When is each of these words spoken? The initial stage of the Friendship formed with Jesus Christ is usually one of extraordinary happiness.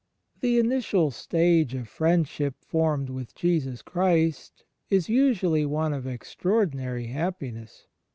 The 0.39 0.57
initial 0.57 1.11
stage 1.11 1.75
of 1.75 1.81
the 1.81 1.85
Friendship 1.87 2.55
formed 2.57 3.11
with 3.11 3.35
Jesus 3.35 3.83
Christ 3.83 4.63
is 4.89 5.09
usually 5.09 5.63
one 5.63 5.93
of 5.93 6.07
extraordinary 6.07 7.05
happiness. 7.05 7.85